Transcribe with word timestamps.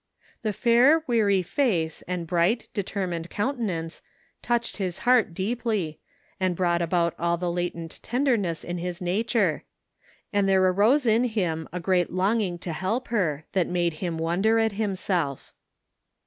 The 0.41 0.51
fair, 0.51 1.03
weary 1.05 1.43
face 1.43 2.01
and 2.07 2.25
bright, 2.25 2.69
determined 2.73 3.29
Goun 3.29 3.49
60 3.49 3.51
THE 3.51 3.51
FINDING 3.51 3.51
OF 3.51 3.53
JASPER 3.53 3.67
HOLT 3.67 3.67
tenance 3.67 4.01
touched 4.41 4.77
his 4.77 4.97
heart 5.03 5.33
deeply, 5.35 5.99
and 6.39 6.55
brought 6.55 6.81
out 6.91 7.13
all 7.19 7.37
the 7.37 7.51
latent 7.51 7.99
tenderness 8.01 8.63
in 8.63 8.79
his 8.79 8.99
nature; 8.99 9.63
and 10.33 10.49
there 10.49 10.63
arose 10.65 11.05
in 11.05 11.25
him 11.25 11.69
a 11.71 11.79
great 11.79 12.11
longing 12.11 12.57
to 12.57 12.73
help 12.73 13.09
her 13.09 13.45
that 13.51 13.67
made 13.67 13.93
him 14.01 14.17
wonder 14.17 14.57
at 14.57 14.71
himself. 14.71 15.53